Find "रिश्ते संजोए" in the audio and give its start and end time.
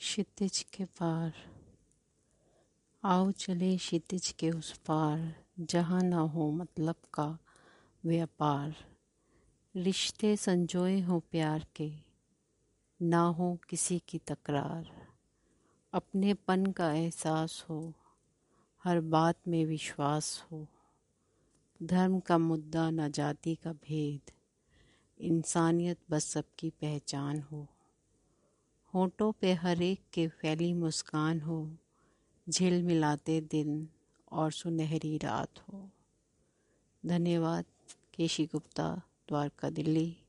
9.76-11.00